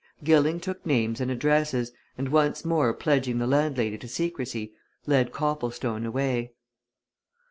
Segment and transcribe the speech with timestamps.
[0.23, 4.73] Gilling took names and addresses and once more pledging the landlady to secrecy,
[5.05, 6.53] led Copplestone away.